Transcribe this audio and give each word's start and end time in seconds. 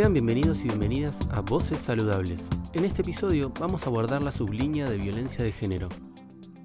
Sean 0.00 0.14
bienvenidos 0.14 0.62
y 0.62 0.68
bienvenidas 0.68 1.18
a 1.30 1.42
Voces 1.42 1.76
Saludables. 1.76 2.46
En 2.72 2.86
este 2.86 3.02
episodio 3.02 3.52
vamos 3.60 3.84
a 3.84 3.90
abordar 3.90 4.22
la 4.22 4.32
sublínea 4.32 4.88
de 4.88 4.96
violencia 4.96 5.44
de 5.44 5.52
género. 5.52 5.90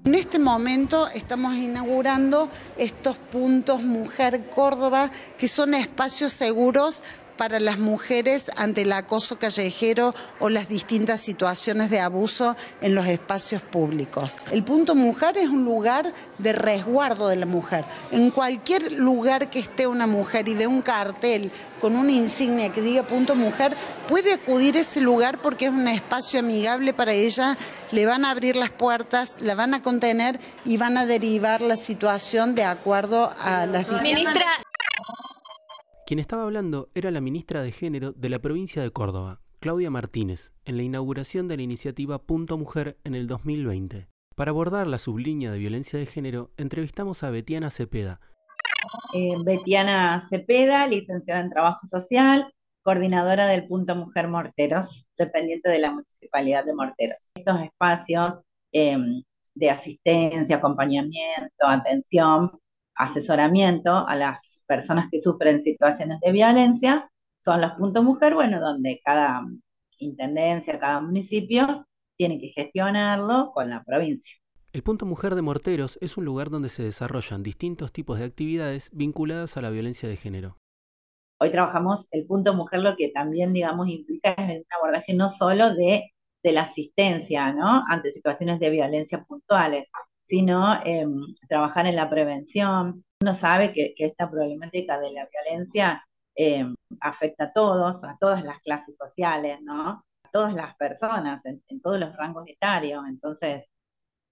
En 0.06 0.14
este 0.14 0.38
momento 0.38 1.06
estamos 1.08 1.54
inaugurando 1.54 2.48
estos 2.78 3.18
puntos 3.18 3.82
Mujer 3.82 4.48
Córdoba, 4.48 5.10
que 5.36 5.48
son 5.48 5.74
espacios 5.74 6.32
seguros 6.32 7.04
para 7.36 7.60
las 7.60 7.78
mujeres 7.78 8.50
ante 8.56 8.82
el 8.82 8.92
acoso 8.92 9.38
callejero 9.38 10.14
o 10.40 10.48
las 10.48 10.68
distintas 10.68 11.20
situaciones 11.20 11.90
de 11.90 12.00
abuso 12.00 12.56
en 12.80 12.94
los 12.94 13.06
espacios 13.06 13.62
públicos. 13.62 14.36
El 14.50 14.64
punto 14.64 14.94
mujer 14.94 15.36
es 15.36 15.48
un 15.48 15.64
lugar 15.64 16.12
de 16.38 16.52
resguardo 16.52 17.28
de 17.28 17.36
la 17.36 17.46
mujer. 17.46 17.84
En 18.10 18.30
cualquier 18.30 18.92
lugar 18.92 19.50
que 19.50 19.58
esté 19.58 19.86
una 19.86 20.06
mujer 20.06 20.48
y 20.48 20.54
ve 20.54 20.66
un 20.66 20.82
cartel 20.82 21.50
con 21.80 21.94
una 21.94 22.12
insignia 22.12 22.70
que 22.70 22.80
diga 22.80 23.02
punto 23.02 23.34
mujer, 23.34 23.76
puede 24.08 24.32
acudir 24.32 24.76
a 24.76 24.80
ese 24.80 25.00
lugar 25.00 25.38
porque 25.38 25.66
es 25.66 25.70
un 25.70 25.86
espacio 25.88 26.40
amigable 26.40 26.94
para 26.94 27.12
ella, 27.12 27.56
le 27.92 28.06
van 28.06 28.24
a 28.24 28.30
abrir 28.30 28.56
las 28.56 28.70
puertas, 28.70 29.36
la 29.40 29.54
van 29.54 29.74
a 29.74 29.82
contener 29.82 30.40
y 30.64 30.76
van 30.78 30.96
a 30.96 31.06
derivar 31.06 31.60
la 31.60 31.76
situación 31.76 32.54
de 32.54 32.64
acuerdo 32.64 33.32
a 33.40 33.66
las 33.66 33.86
Ministra, 34.02 34.46
quien 36.06 36.20
estaba 36.20 36.44
hablando 36.44 36.88
era 36.94 37.10
la 37.10 37.20
ministra 37.20 37.62
de 37.62 37.72
Género 37.72 38.12
de 38.12 38.28
la 38.28 38.38
provincia 38.38 38.80
de 38.80 38.92
Córdoba, 38.92 39.40
Claudia 39.58 39.90
Martínez, 39.90 40.52
en 40.64 40.76
la 40.76 40.84
inauguración 40.84 41.48
de 41.48 41.56
la 41.56 41.64
iniciativa 41.64 42.20
Punto 42.20 42.56
Mujer 42.56 42.96
en 43.02 43.16
el 43.16 43.26
2020. 43.26 44.06
Para 44.36 44.52
abordar 44.52 44.86
la 44.86 44.98
sublínea 44.98 45.50
de 45.50 45.58
violencia 45.58 45.98
de 45.98 46.06
género, 46.06 46.52
entrevistamos 46.58 47.24
a 47.24 47.30
Betiana 47.30 47.70
Cepeda. 47.70 48.20
Eh, 49.16 49.34
Betiana 49.44 50.28
Cepeda, 50.30 50.86
licenciada 50.86 51.40
en 51.40 51.50
Trabajo 51.50 51.88
Social, 51.90 52.52
coordinadora 52.84 53.48
del 53.48 53.66
Punto 53.66 53.96
Mujer 53.96 54.28
Morteros, 54.28 55.06
dependiente 55.18 55.70
de 55.70 55.80
la 55.80 55.90
Municipalidad 55.90 56.64
de 56.64 56.74
Morteros. 56.74 57.18
Estos 57.34 57.62
espacios 57.62 58.34
em, 58.70 59.24
de 59.56 59.70
asistencia, 59.70 60.56
acompañamiento, 60.56 61.66
atención, 61.66 62.52
asesoramiento 62.94 64.06
a 64.06 64.14
las 64.14 64.55
personas 64.66 65.08
que 65.10 65.20
sufren 65.20 65.62
situaciones 65.62 66.20
de 66.20 66.32
violencia 66.32 67.10
son 67.44 67.60
los 67.60 67.72
puntos 67.72 68.02
mujer, 68.04 68.34
bueno, 68.34 68.60
donde 68.60 69.00
cada 69.04 69.42
intendencia, 69.98 70.78
cada 70.78 71.00
municipio 71.00 71.86
tiene 72.16 72.40
que 72.40 72.48
gestionarlo 72.48 73.52
con 73.52 73.70
la 73.70 73.82
provincia. 73.84 74.36
El 74.72 74.82
Punto 74.82 75.06
Mujer 75.06 75.34
de 75.34 75.42
Morteros 75.42 75.98
es 76.02 76.18
un 76.18 76.24
lugar 76.24 76.50
donde 76.50 76.68
se 76.68 76.82
desarrollan 76.82 77.42
distintos 77.42 77.92
tipos 77.92 78.18
de 78.18 78.26
actividades 78.26 78.90
vinculadas 78.92 79.56
a 79.56 79.62
la 79.62 79.70
violencia 79.70 80.08
de 80.08 80.16
género. 80.16 80.58
Hoy 81.38 81.50
trabajamos 81.50 82.06
el 82.10 82.26
Punto 82.26 82.52
Mujer, 82.54 82.80
lo 82.80 82.96
que 82.96 83.10
también, 83.10 83.52
digamos, 83.52 83.88
implica 83.88 84.32
es 84.32 84.60
un 84.60 84.66
abordaje 84.78 85.14
no 85.14 85.34
solo 85.36 85.74
de, 85.74 86.12
de 86.42 86.52
la 86.52 86.62
asistencia, 86.62 87.52
¿no? 87.52 87.84
Ante 87.88 88.10
situaciones 88.10 88.58
de 88.60 88.70
violencia 88.70 89.22
puntuales, 89.24 89.88
sino 90.26 90.82
em, 90.84 91.34
trabajar 91.48 91.86
en 91.86 91.96
la 91.96 92.10
prevención, 92.10 93.04
uno 93.20 93.34
sabe 93.34 93.72
que, 93.72 93.94
esta 93.98 94.30
problemática 94.30 94.98
de 94.98 95.12
la 95.12 95.26
violencia 95.26 96.04
eh, 96.36 96.66
afecta 97.00 97.44
a 97.44 97.52
todos, 97.52 98.02
a 98.04 98.16
todas 98.20 98.44
las 98.44 98.60
clases 98.60 98.96
sociales, 98.96 99.60
¿no? 99.62 100.04
A 100.24 100.30
todas 100.32 100.54
las 100.54 100.76
personas, 100.76 101.42
en, 101.44 101.80
todos 101.80 101.98
los 101.98 102.14
rangos 102.16 102.46
etarios. 102.48 103.04
Entonces, 103.08 103.64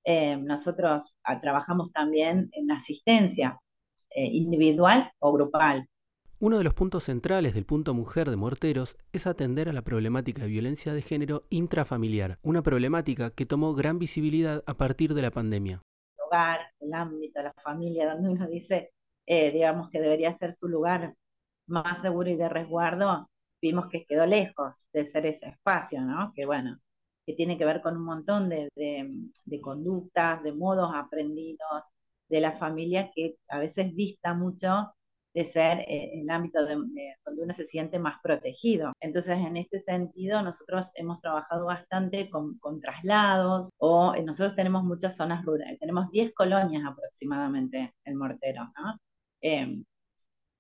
eh, 0.05 0.37
nosotros 0.37 1.15
ah, 1.25 1.41
trabajamos 1.41 1.92
también 1.92 2.50
en 2.53 2.70
asistencia 2.72 3.59
eh, 4.11 4.27
individual 4.27 5.11
o 5.19 5.33
grupal. 5.33 5.88
Uno 6.44 6.59
de 6.59 6.65
los 6.65 6.75
puntos 6.75 7.05
centrales 7.05 7.55
del 7.55 7.65
punto 7.65 7.94
mujer 7.94 8.28
de 8.28 8.37
Morteros 8.37 8.99
es 9.15 9.27
atender 9.27 9.71
a 9.71 9.72
la 9.72 9.81
problemática 9.81 10.43
de 10.43 10.49
violencia 10.49 10.93
de 10.93 11.00
género 11.00 11.44
intrafamiliar, 11.49 12.37
una 12.43 12.60
problemática 12.62 13.31
que 13.31 13.47
tomó 13.47 13.72
gran 13.72 13.99
visibilidad 13.99 14.62
a 14.66 14.75
partir 14.75 15.15
de 15.15 15.22
la 15.22 15.31
pandemia 15.31 15.81
el 16.81 16.93
ámbito, 16.93 17.41
la 17.41 17.54
familia, 17.65 18.12
donde 18.12 18.28
uno 18.28 18.47
dice, 18.47 18.91
eh, 19.25 19.53
digamos, 19.53 19.88
que 19.88 20.03
debería 20.03 20.37
ser 20.37 20.54
su 20.60 20.69
lugar 20.69 21.15
más 21.66 22.03
seguro 22.03 22.28
y 22.28 22.37
de 22.37 22.50
resguardo, 22.50 23.27
vimos 23.62 23.87
que 23.91 24.04
quedó 24.04 24.27
lejos 24.27 24.75
de 24.93 25.10
ser 25.12 25.25
ese 25.25 25.47
espacio, 25.47 26.03
¿no? 26.03 26.31
Que 26.34 26.44
bueno, 26.44 26.78
que 27.25 27.33
tiene 27.33 27.56
que 27.56 27.65
ver 27.65 27.81
con 27.81 27.97
un 27.97 28.04
montón 28.04 28.50
de, 28.50 28.69
de, 28.75 29.60
conductas, 29.62 30.43
de 30.43 30.53
modos 30.53 30.91
aprendidos 30.94 31.84
de 32.28 32.41
la 32.41 32.59
familia 32.59 33.10
que 33.15 33.37
a 33.49 33.59
veces 33.60 33.97
dista 33.97 34.34
mucho 34.34 34.93
de 35.34 35.53
ser 35.53 35.81
eh, 35.81 36.21
el 36.21 36.31
ámbito 36.31 36.65
de, 36.65 36.77
donde 37.25 37.43
uno 37.43 37.55
se 37.56 37.67
siente 37.67 37.99
más 37.99 38.21
protegido. 38.22 38.93
Entonces, 39.00 39.37
en 39.37 39.56
este 39.56 39.83
sentido, 39.83 40.41
nosotros 40.43 40.87
hemos 40.95 41.21
trabajado 41.21 41.67
bastante 41.67 42.31
con, 42.31 42.59
traslados 42.81 43.71
o 43.78 44.15
eh, 44.15 44.22
nosotros 44.22 44.55
tenemos 44.56 44.84
muchas 44.84 45.17
zonas 45.17 45.45
rurales, 45.45 45.78
tenemos 45.81 46.11
10 46.11 46.33
colonias 46.34 46.84
aproximadamente 46.87 47.95
en 48.05 48.17
Mortero. 48.17 48.72
Em, 49.41 49.84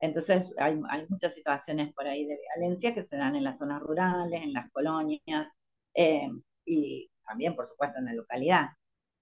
entonces, 0.00 0.44
hay, 0.58 0.80
hay, 0.90 1.06
muchas 1.08 1.34
situaciones 1.34 1.94
por 1.94 2.06
ahí 2.06 2.26
de 2.26 2.38
violencia 2.56 2.94
que 2.94 3.04
se 3.04 3.16
dan 3.16 3.36
en 3.36 3.44
las 3.44 3.58
zonas 3.58 3.80
rurales, 3.82 4.42
en 4.42 4.52
las 4.52 4.70
colonias 4.72 5.48
em, 5.94 6.42
y 6.66 7.08
también, 7.26 7.54
por 7.56 7.68
supuesto, 7.68 7.98
en 7.98 8.06
la 8.06 8.14
localidad. 8.14 8.68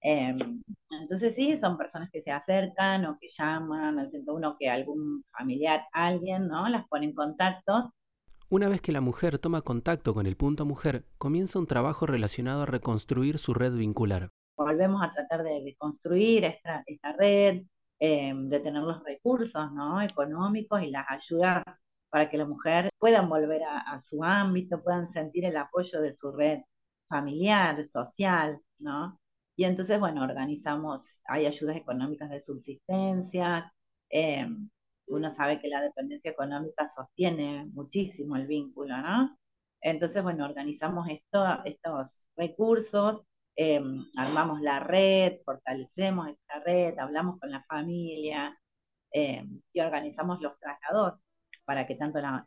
Em, 0.03 0.63
entonces 0.91 1.35
sí, 1.37 1.59
son 1.61 1.79
personas 1.79 2.11
que 2.11 2.23
se 2.23 2.31
acercan 2.31 3.07
o 3.07 3.19
que 3.21 3.29
llaman 3.39 3.99
al 3.99 4.11
101 4.11 4.57
que 4.59 4.69
algún 4.69 5.25
familiar, 5.31 5.85
alguien, 5.93 6.49
¿no? 6.49 6.69
Las 6.69 6.89
pone 6.89 7.07
en 7.07 7.15
contacto. 7.15 7.93
Una 8.51 8.69
vez 8.69 8.83
que 8.83 8.93
la 8.93 9.01
mujer 9.01 9.39
toma 9.39 9.63
contacto 9.63 10.13
con 10.13 10.27
el 10.27 10.37
punto 10.37 10.67
mujer, 10.67 11.05
comienza 11.19 11.59
un 11.59 11.67
trabajo 11.67 12.07
relacionado 12.07 12.63
a 12.63 12.67
reconstruir 12.67 13.39
su 13.39 13.55
red 13.55 13.73
vincular. 13.75 14.29
Volvemos 14.57 15.03
a 15.03 15.13
tratar 15.13 15.43
de, 15.45 15.75
construir 15.79 16.45
esta, 16.45 16.85
red, 17.17 17.63
em, 17.99 18.49
de 18.49 18.61
tener 18.61 18.83
los 18.83 19.03
recursos 19.05 19.73
¿no? 19.73 20.03
económicos 20.03 20.83
y 20.83 20.91
las 20.91 21.07
ayudas 21.09 21.65
para 22.11 22.29
que 22.29 22.37
la 22.37 22.45
mujer 22.45 22.91
puedan 22.99 23.29
volver 23.31 23.63
a, 23.63 24.03
su 24.11 24.23
ámbito, 24.23 24.83
puedan 24.83 25.11
sentir 25.13 25.47
el 25.47 25.57
apoyo 25.57 26.03
de 26.03 26.15
su 26.17 26.31
red 26.33 26.61
familiar, 27.09 27.89
social, 27.91 28.59
¿no? 28.79 29.19
Y 29.57 29.65
entonces, 29.65 30.01
bueno, 30.01 30.23
organizamos, 30.23 31.03
hay 31.27 31.47
ayudas 31.47 31.77
económicas 31.77 32.31
de 32.31 32.43
subsistencia, 32.45 33.73
eh, 34.11 34.47
uno 35.09 35.35
sabe 35.37 35.61
que 35.61 35.69
la 35.69 35.83
dependencia 35.83 36.31
económica 36.31 36.91
sostiene 36.97 37.67
muchísimo 37.73 38.37
el 38.37 38.47
vínculo, 38.47 38.97
¿no? 38.99 39.37
Entonces, 39.81 40.23
bueno, 40.23 40.45
organizamos 40.45 41.09
esto, 41.09 41.45
estos 41.65 42.09
recursos, 42.37 43.23
eh, 43.57 43.83
armamos 44.17 44.61
la 44.63 44.81
red, 44.81 45.41
fortalecemos 45.45 46.29
esta 46.29 46.61
red, 46.61 46.99
hablamos 46.99 47.39
con 47.41 47.51
la 47.51 47.63
familia 47.65 48.57
eh, 49.13 49.45
y 49.73 49.81
organizamos 49.81 50.41
los 50.41 50.59
traslados 50.59 51.21
para 51.65 51.87
que 51.87 51.97
tanto 51.97 52.21
la, 52.21 52.47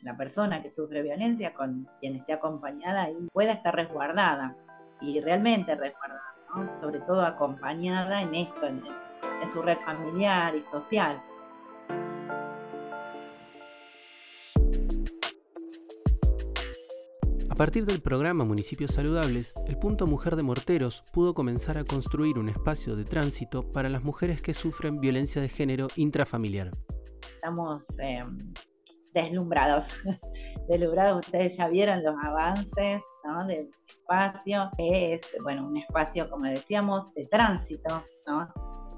la, 0.00 0.16
persona 0.16 0.62
que 0.62 0.72
sufre 0.72 1.02
violencia 1.02 1.54
con 1.54 1.88
quien 2.00 2.16
esté 2.16 2.34
acompañada 2.34 3.08
pueda 3.32 3.52
estar 3.54 3.74
resguardada 3.74 4.56
y 5.00 5.20
realmente 5.20 5.74
resguardada, 5.74 6.80
sobre 6.80 7.00
todo 7.00 7.22
acompañada 7.22 8.22
en 8.22 8.34
esto, 8.34 8.66
en, 8.66 8.82
su 9.52 9.60
red 9.60 9.76
familiar 9.84 10.54
y 10.56 10.60
social. 10.60 11.20
A 17.50 17.54
partir 17.56 17.84
del 17.84 18.00
programa 18.00 18.44
Municipios 18.44 18.92
Saludables, 18.92 19.54
el 19.68 19.78
Punto 19.78 20.06
Mujer 20.06 20.34
de 20.34 20.42
Morteros 20.42 21.04
pudo 21.12 21.34
comenzar 21.34 21.78
a 21.78 21.84
construir 21.84 22.38
un 22.38 22.48
espacio 22.48 22.96
de 22.96 23.04
tránsito 23.04 23.70
para 23.70 23.88
las 23.90 24.02
mujeres 24.02 24.42
que 24.42 24.54
sufren 24.54 24.98
violencia 24.98 25.40
de 25.40 25.48
género 25.48 25.86
intrafamiliar. 25.96 26.70
Estamos 27.34 27.84
em, 27.98 28.52
deslumbrados, 29.12 29.86
deslumbrados, 30.68 31.26
ustedes 31.26 31.56
ya 31.56 31.68
vieron 31.68 32.02
los 32.02 32.16
avances 32.24 33.02
¿no? 33.24 33.46
del 33.46 33.70
espacio, 33.86 34.70
que 34.76 35.14
es 35.14 35.20
bueno, 35.42 35.66
un 35.66 35.76
espacio, 35.76 36.28
como 36.28 36.44
decíamos, 36.44 37.12
de 37.14 37.26
tránsito, 37.26 38.04
¿no? 38.26 38.48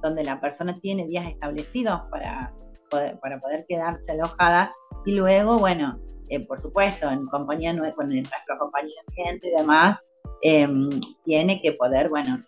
donde 0.02 0.24
la 0.24 0.40
persona 0.40 0.78
tiene 0.80 1.06
días 1.06 1.28
establecidos 1.28 2.02
para 2.10 2.52
poder, 2.90 3.18
para 3.20 3.38
poder 3.38 3.64
quedarse 3.68 4.12
alojada 4.12 4.72
y 5.04 5.12
luego, 5.12 5.56
bueno, 5.58 5.98
eh, 6.28 6.40
por 6.40 6.60
supuesto, 6.60 7.08
en 7.10 7.24
compañía 7.26 7.70
con 7.94 8.08
nuestro 8.08 8.54
acompañamiento 8.54 9.46
y 9.46 9.50
demás, 9.56 10.00
em, 10.42 10.90
tiene 11.24 11.60
que 11.60 11.72
poder, 11.72 12.08
bueno, 12.08 12.42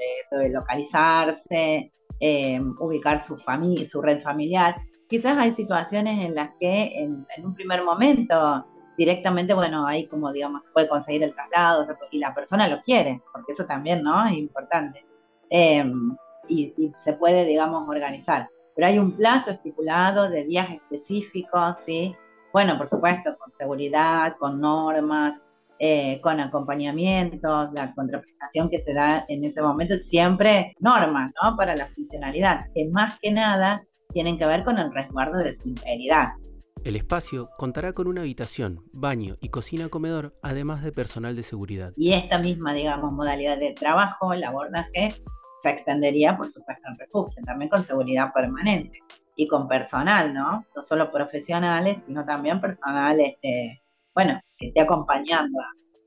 localizarse, 0.50 1.92
em, 2.20 2.74
ubicar 2.80 3.24
su 3.26 3.36
su 3.88 4.02
red 4.02 4.22
familiar. 4.22 4.74
Quizás 5.08 5.38
hay 5.38 5.54
situaciones 5.54 6.26
en 6.26 6.34
las 6.34 6.50
que 6.58 6.98
en, 6.98 7.24
en 7.36 7.46
un 7.46 7.54
primer 7.54 7.84
momento 7.84 8.66
directamente, 8.98 9.54
bueno, 9.54 9.86
ahí 9.86 10.06
como 10.08 10.32
digamos, 10.32 10.62
se 10.64 10.70
puede 10.70 10.88
conseguir 10.88 11.22
el 11.22 11.32
traslado 11.32 11.86
y 12.10 12.18
la 12.18 12.34
persona 12.34 12.68
lo 12.68 12.82
quiere, 12.82 13.22
porque 13.32 13.52
eso 13.52 13.64
también, 13.64 14.02
¿no? 14.02 14.26
Es 14.26 14.36
importante. 14.36 15.06
Em, 15.48 16.16
y, 16.48 16.92
se 17.04 17.12
puede, 17.12 17.44
digamos, 17.44 17.88
organizar. 17.88 18.48
Pero 18.74 18.88
hay 18.88 18.98
un 18.98 19.12
plazo 19.12 19.52
estipulado 19.52 20.28
de 20.28 20.44
días 20.44 20.68
específicos, 20.70 21.76
¿sí? 21.86 22.14
bueno, 22.52 22.76
por 22.76 22.88
supuesto, 22.88 23.36
con 23.38 23.52
seguridad, 23.56 24.36
con 24.38 24.60
normas, 24.60 25.40
eh, 25.78 26.20
con 26.20 26.40
acompañamientos, 26.40 27.72
la 27.72 27.94
contraprestación 27.94 28.68
que 28.68 28.78
se 28.78 28.92
da 28.94 29.24
en 29.28 29.44
ese 29.44 29.62
momento 29.62 29.96
siempre 29.98 30.74
normas, 30.80 31.32
¿no? 31.40 31.56
Para 31.56 31.76
la 31.76 31.86
funcionalidad, 31.86 32.66
que 32.74 32.88
más 32.88 33.18
que 33.20 33.30
nada 33.30 33.82
tienen 34.12 34.38
que 34.38 34.46
ver 34.46 34.64
con 34.64 34.78
el 34.78 34.92
resguardo 34.92 35.38
de 35.38 35.54
su 35.54 35.68
integridad. 35.68 36.30
El 36.84 36.96
espacio 36.96 37.50
contará 37.56 37.92
con 37.92 38.06
una 38.06 38.20
habitación, 38.22 38.80
baño 38.92 39.36
y 39.40 39.48
cocina-comedor, 39.48 40.38
además 40.42 40.82
de 40.82 40.92
personal 40.92 41.34
de 41.36 41.42
seguridad. 41.42 41.92
Y 41.96 42.12
esta 42.12 42.38
misma, 42.38 42.72
digamos, 42.72 43.12
modalidad 43.12 43.58
de 43.58 43.72
trabajo, 43.72 44.32
el 44.32 44.44
abordaje, 44.44 45.08
se 45.62 45.70
extendería, 45.70 46.36
por 46.36 46.46
supuesto, 46.52 46.88
al 46.88 46.98
refugio, 46.98 47.42
también 47.44 47.68
con 47.68 47.84
seguridad 47.84 48.32
permanente 48.32 49.00
y 49.36 49.48
con 49.48 49.66
personal, 49.66 50.32
¿no? 50.32 50.64
No 50.74 50.82
solo 50.82 51.10
profesionales, 51.10 51.98
sino 52.06 52.24
también 52.24 52.60
personal, 52.60 53.20
este, 53.20 53.82
bueno, 54.14 54.38
que 54.58 54.68
esté 54.68 54.80
acompañando 54.80 55.58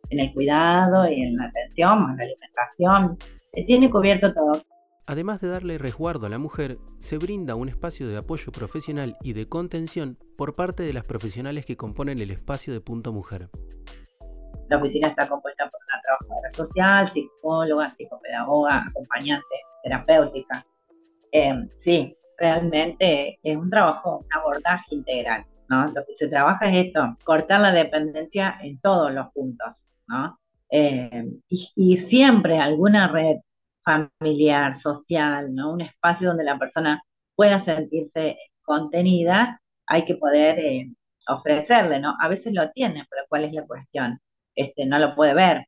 en 0.10 0.20
el 0.20 0.34
cuidado 0.34 1.10
y 1.10 1.22
en 1.22 1.36
la 1.36 1.46
atención, 1.46 2.12
en 2.12 2.18
la 2.18 2.24
alimentación. 2.24 3.18
Se 3.54 3.64
tiene 3.64 3.90
cubierto 3.90 4.34
todo. 4.34 4.62
Además 5.08 5.42
de 5.42 5.50
darle 5.50 5.78
resguardo 5.78 6.28
a 6.28 6.30
la 6.30 6.38
mujer, 6.38 6.78
se 7.00 7.18
brinda 7.18 7.56
un 7.56 7.68
espacio 7.68 8.08
de 8.08 8.18
apoyo 8.18 8.52
profesional 8.52 9.18
y 9.22 9.34
de 9.34 9.48
contención 9.50 10.18
por 10.42 10.56
parte 10.56 10.82
de 10.82 10.92
las 10.92 11.04
profesionales 11.04 11.68
que 11.68 11.78
componen 11.78 12.20
el 12.20 12.32
espacio 12.32 12.74
de 12.74 12.82
Punto 12.82 13.14
Mujer. 13.14 13.48
La 14.70 14.78
oficina 14.78 15.10
está 15.10 15.30
compuesta 15.30 15.70
por 15.70 15.80
una 15.84 16.02
trabajadora 16.02 16.52
social, 16.52 17.12
psicóloga, 17.14 17.90
psicopedagoga, 17.92 18.86
acompañante, 18.90 19.56
terapéutica. 19.84 20.66
Eh, 21.32 21.70
sí, 21.76 22.18
realmente 22.40 23.38
es 23.44 23.56
un 23.56 23.70
trabajo, 23.70 24.18
un 24.18 24.26
abordaje 24.36 24.96
integral, 24.96 25.46
¿no? 25.70 25.86
Lo 25.86 26.04
que 26.08 26.14
se 26.16 26.28
trabaja 26.28 26.72
es 26.72 26.88
esto, 26.88 27.16
cortar 27.24 27.60
la 27.60 27.72
dependencia 27.72 28.58
en 28.64 28.80
todos 28.80 29.14
los 29.14 29.32
puntos, 29.34 29.76
¿no? 30.08 30.40
Eh, 30.72 31.34
y, 31.50 31.98
siempre 31.98 32.58
alguna 32.58 33.10
red 33.10 33.38
familiar, 33.86 34.82
social, 34.82 35.54
¿no? 35.54 35.72
Un 35.74 35.82
espacio 35.82 36.30
donde 36.30 36.46
la 36.46 36.58
persona 36.58 37.04
pueda 37.36 37.60
sentirse 37.60 38.40
contenida, 38.64 39.61
hay 39.92 40.06
que 40.06 40.16
poder 40.16 40.60
eh, 40.60 40.90
ofrecerle, 41.28 42.00
¿no? 42.00 42.16
A 42.22 42.30
veces 42.30 42.54
lo 42.54 42.72
tiene, 42.72 43.06
pero 43.10 43.24
¿cuál 43.30 43.46
es 43.46 43.54
la 43.54 43.66
cuestión? 43.68 44.20
Este, 44.56 44.86
no 44.86 45.00
lo 45.00 45.16
puede 45.16 45.34
ver, 45.34 45.66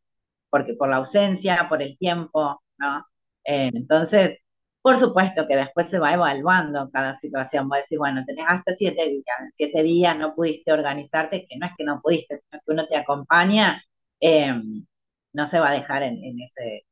porque 0.49 0.75
por 0.75 0.89
la 0.89 0.97
ausencia, 0.97 1.67
por 1.69 1.81
el 1.81 1.97
tiempo, 1.97 2.63
¿no? 2.77 3.05
Eh, 3.45 3.71
entonces, 3.73 4.39
por 4.81 4.99
supuesto 4.99 5.47
que 5.47 5.57
después 5.57 5.89
se 5.89 5.99
va 5.99 6.13
evaluando 6.13 6.89
cada 6.91 7.15
situación. 7.19 7.69
Voy 7.69 7.79
a 7.79 7.81
decir, 7.81 7.97
bueno, 7.99 8.23
tenés 8.25 8.45
hasta 8.47 8.75
siete 8.75 9.09
días, 9.09 9.37
siete 9.57 9.83
días 9.83 10.17
no 10.17 10.35
pudiste 10.35 10.71
organizarte, 10.71 11.45
que 11.47 11.57
no 11.57 11.67
es 11.67 11.73
que 11.77 11.83
no 11.85 12.01
pudiste, 12.01 12.41
sino 12.49 12.61
que 12.65 12.71
uno 12.73 12.87
te 12.87 12.97
acompaña, 12.97 13.83
em, 14.19 14.85
no 15.33 15.47
se 15.47 15.59
va 15.59 15.69
a 15.71 15.73
dejar 15.73 16.03
en, 16.03 16.17
ese, 16.41 16.85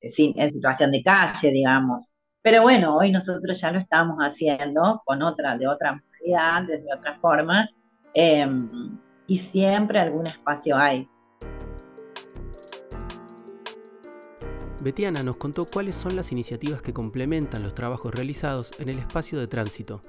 en 0.00 0.52
situación 0.52 0.92
de 0.92 1.02
calle, 1.02 1.50
digamos. 1.50 2.04
Pero 2.42 2.62
bueno, 2.62 2.96
hoy 2.96 3.10
nosotros 3.12 3.60
ya 3.60 3.72
lo 3.72 3.80
estamos 3.80 4.18
haciendo 4.18 5.02
con 5.04 5.22
otra, 5.22 5.56
de 5.58 5.66
otra 5.68 6.02
desde 6.66 6.92
otra 6.92 7.18
forma, 7.20 7.68
em, 8.14 8.98
y 9.26 9.38
siempre 9.38 10.00
algún 10.00 10.26
espacio 10.26 10.76
hay. 10.76 11.08
Betiana 14.82 15.22
nos 15.22 15.38
contó 15.38 15.64
cuáles 15.64 15.94
son 15.96 16.14
las 16.14 16.30
iniciativas 16.32 16.80
que 16.80 16.92
complementan 16.92 17.62
los 17.62 17.74
trabajos 17.74 18.14
realizados 18.14 18.72
en 18.78 18.88
el 18.88 18.98
espacio 18.98 19.40
de 19.40 19.48
tránsito. 19.48 20.00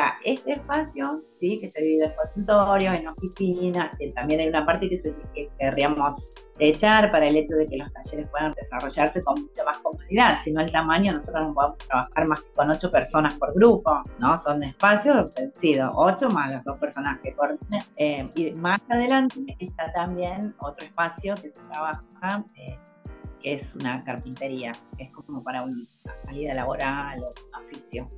Está 0.00 0.16
este 0.24 0.52
espacio, 0.52 1.22
¿sí? 1.38 1.58
que 1.60 1.70
se 1.70 1.82
divide 1.82 2.06
en 2.06 2.14
consultorio, 2.14 2.92
en 2.94 3.06
oficinas, 3.08 3.94
que 3.98 4.10
también 4.12 4.40
hay 4.40 4.48
una 4.48 4.64
parte 4.64 4.88
que, 4.88 4.96
se, 4.96 5.14
querríamos 5.58 6.16
echar 6.58 7.10
para 7.10 7.28
el 7.28 7.36
hecho 7.36 7.54
de 7.56 7.66
que 7.66 7.76
los 7.76 7.92
talleres 7.92 8.26
puedan 8.28 8.54
desarrollarse 8.54 9.22
con 9.22 9.42
mucha 9.42 9.62
más 9.62 9.78
comodidad. 9.80 10.38
Si 10.42 10.52
no, 10.52 10.62
el 10.62 10.72
tamaño, 10.72 11.12
nosotros 11.12 11.48
no 11.48 11.52
podemos 11.52 11.78
trabajar 11.86 12.28
más 12.28 12.40
que 12.40 12.52
con 12.52 12.70
ocho 12.70 12.90
personas 12.90 13.34
por 13.34 13.52
grupo, 13.52 14.00
¿no? 14.18 14.38
Son 14.38 14.62
espacios 14.62 15.34
reducidos, 15.36 15.90
ocho 15.94 16.30
más 16.30 16.50
las 16.50 16.64
dos 16.64 16.78
personas 16.78 17.20
que 17.20 17.34
coordinan. 17.34 17.82
Eh, 17.98 18.24
y 18.36 18.52
más 18.52 18.80
adelante 18.88 19.54
está 19.58 19.92
también 19.92 20.54
otro 20.60 20.86
espacio 20.86 21.34
que 21.34 21.50
se 21.50 21.62
trabaja 21.68 22.42
eh, 22.56 22.78
que 23.42 23.54
es 23.54 23.74
una 23.74 24.02
carpintería, 24.02 24.72
que 24.96 25.04
es 25.04 25.14
como 25.14 25.42
para 25.42 25.62
una 25.62 25.84
salida 26.24 26.54
laboral 26.54 27.18
o 27.20 27.58
un 27.58 27.66
oficio. 27.66 28.08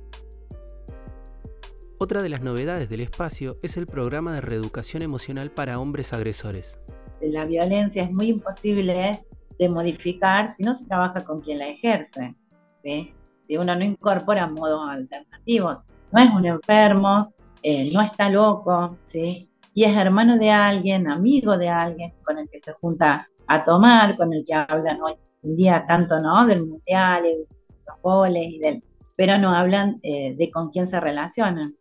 Otra 2.03 2.21
de 2.21 2.27
las 2.27 2.41
novedades 2.43 2.89
del 2.89 2.99
espacio 2.99 3.55
es 3.63 3.77
el 3.77 3.85
programa 3.85 4.35
de 4.35 4.41
reeducación 4.41 5.03
emocional 5.03 5.51
para 5.51 5.79
hombres 5.79 6.11
agresores. 6.11 6.77
La 7.21 7.45
violencia 7.45 8.03
es 8.03 8.13
muy 8.13 8.27
imposible 8.27 9.23
de 9.57 9.69
modificar 9.69 10.53
si 10.53 10.63
no 10.63 10.77
se 10.77 10.83
trabaja 10.83 11.23
con 11.23 11.39
quien 11.39 11.59
la 11.59 11.69
ejerce. 11.69 12.35
¿sí? 12.83 13.13
Si 13.47 13.55
uno 13.55 13.73
no 13.73 13.85
incorpora 13.85 14.47
modos 14.47 14.89
alternativos, 14.89 15.77
no 16.11 16.21
es 16.21 16.29
un 16.29 16.45
enfermo, 16.45 17.33
eh, 17.61 17.89
no 17.93 18.01
está 18.01 18.29
loco, 18.29 18.97
¿sí? 19.05 19.49
y 19.73 19.85
es 19.85 19.95
hermano 19.95 20.37
de 20.37 20.51
alguien, 20.51 21.09
amigo 21.09 21.57
de 21.57 21.69
alguien 21.69 22.11
con 22.21 22.37
el 22.37 22.49
que 22.49 22.59
se 22.59 22.73
junta 22.73 23.29
a 23.47 23.63
tomar, 23.63 24.17
con 24.17 24.33
el 24.33 24.43
que 24.45 24.53
hablan 24.55 25.01
hoy 25.01 25.13
en 25.41 25.55
día 25.55 25.85
tanto 25.87 26.19
¿no? 26.19 26.45
del 26.47 26.67
mundial, 26.67 27.23
de 27.23 27.47
los 27.87 28.01
goles, 28.01 28.43
y 28.45 28.59
del, 28.59 28.83
pero 29.15 29.37
no 29.37 29.55
hablan 29.55 30.01
eh, 30.03 30.35
de 30.35 30.51
con 30.51 30.69
quién 30.69 30.89
se 30.89 30.99
relacionan, 30.99 31.73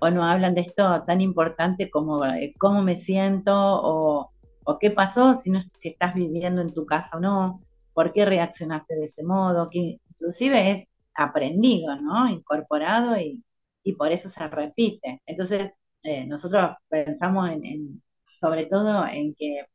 o 0.00 0.10
no 0.10 0.24
hablan 0.24 0.54
de 0.54 0.62
esto 0.62 1.02
tan 1.06 1.20
importante 1.20 1.90
como 1.90 2.24
eh, 2.24 2.54
cómo 2.58 2.82
me 2.82 3.00
siento, 3.00 3.52
o, 3.54 4.30
o 4.64 4.78
qué 4.78 4.90
pasó, 4.90 5.40
si, 5.42 5.50
no, 5.50 5.62
si 5.76 5.88
estás 5.88 6.14
viviendo 6.14 6.60
en 6.62 6.72
tu 6.72 6.86
casa 6.86 7.10
o 7.16 7.20
no, 7.20 7.60
por 7.92 8.12
qué 8.12 8.24
reaccionaste 8.24 8.94
de 8.96 9.06
ese 9.06 9.22
modo, 9.22 9.70
que 9.70 9.98
inclusive 10.10 10.72
es 10.72 10.88
aprendido, 11.14 11.96
¿no? 12.00 12.28
Incorporado 12.28 13.16
y, 13.18 13.44
y 13.82 13.92
por 13.94 14.12
eso 14.12 14.28
se 14.30 14.46
repite. 14.48 15.20
Entonces, 15.26 15.72
eh, 16.02 16.26
nosotros 16.26 16.76
pensamos 16.88 17.50
en, 17.50 18.02
sobre 18.40 18.66
todo 18.66 19.06
en 19.06 19.34
que 19.34 19.66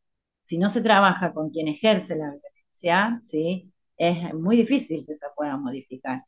si 0.43 0.57
no 0.57 0.69
se 0.69 0.81
trabaja 0.81 1.33
con 1.33 1.49
quien 1.49 1.67
ejerce 1.67 2.15
la 2.15 2.31
violencia, 2.31 3.21
¿sí? 3.29 3.73
es 3.97 4.33
muy 4.33 4.57
difícil 4.57 5.05
que 5.05 5.15
se 5.15 5.25
pueda 5.35 5.57
modificar. 5.57 6.23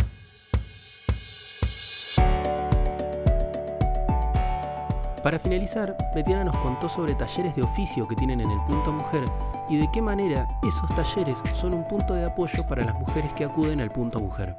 Para 5.25 5.39
finalizar, 5.39 5.97
Betiana 6.13 6.43
nos 6.43 6.55
contó 6.57 6.87
sobre 6.87 7.15
talleres 7.15 7.55
de 7.55 7.63
oficio 7.63 8.07
que 8.07 8.15
tienen 8.15 8.41
en 8.41 8.51
el 8.51 8.59
Punto 8.67 8.91
Mujer 8.91 9.23
y 9.67 9.77
de 9.77 9.89
qué 9.91 9.99
manera 9.99 10.47
esos 10.61 10.87
talleres 10.93 11.41
son 11.55 11.73
un 11.73 11.83
punto 11.83 12.13
de 12.13 12.25
apoyo 12.25 12.63
para 12.67 12.85
las 12.85 12.93
mujeres 12.99 13.33
que 13.33 13.43
acuden 13.43 13.81
al 13.81 13.89
Punto 13.89 14.19
Mujer. 14.19 14.55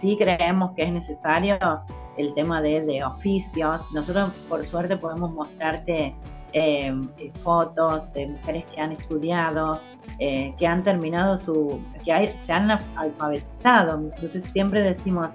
Sí 0.00 0.16
creemos 0.18 0.72
que 0.72 0.82
es 0.82 0.92
necesario 0.92 1.56
el 2.16 2.34
tema 2.34 2.60
de, 2.60 2.80
de 2.84 3.04
oficios. 3.04 3.80
Nosotros 3.94 4.32
por 4.48 4.66
suerte 4.66 4.96
podemos 4.96 5.30
mostrarte 5.30 6.16
eh, 6.52 6.92
fotos 7.44 8.12
de 8.12 8.26
mujeres 8.26 8.64
que 8.74 8.80
han 8.80 8.90
estudiado, 8.90 9.80
eh, 10.18 10.52
que 10.58 10.66
han 10.66 10.82
terminado 10.82 11.38
su, 11.38 11.80
que 12.04 12.34
se 12.44 12.52
han 12.52 12.72
alfabetizado. 12.96 14.00
Entonces 14.00 14.42
siempre 14.52 14.82
decimos, 14.82 15.28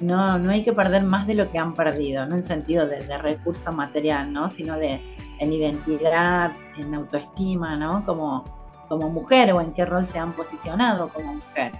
no, 0.00 0.38
no 0.38 0.50
hay 0.50 0.64
que 0.64 0.72
perder 0.72 1.02
más 1.02 1.26
de 1.26 1.34
lo 1.34 1.50
que 1.50 1.58
han 1.58 1.74
perdido, 1.74 2.26
no 2.26 2.36
en 2.36 2.42
sentido 2.42 2.86
de, 2.86 3.00
recurso 3.18 3.72
material, 3.72 4.32
¿no? 4.32 4.50
sino 4.50 4.76
de 4.76 5.00
en 5.38 5.52
identidad, 5.52 6.52
en 6.76 6.94
autoestima, 6.94 7.76
¿no? 7.76 8.04
Como, 8.04 8.44
como 8.88 9.08
mujer 9.08 9.52
o 9.52 9.60
en 9.60 9.72
qué 9.72 9.84
rol 9.86 10.06
se 10.06 10.18
han 10.18 10.32
posicionado 10.32 11.08
como 11.08 11.34
mujer. 11.34 11.72